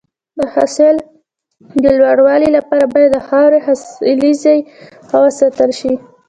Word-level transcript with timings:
د 0.39 0.39
حاصل 0.53 0.95
د 1.83 1.85
لوړوالي 1.99 2.49
لپاره 2.57 2.85
باید 2.93 3.09
د 3.13 3.17
خاورې 3.27 3.59
حاصلخیزي 3.67 4.57
ښه 5.07 5.17
وساتل 5.25 5.71
شي. 5.79 5.93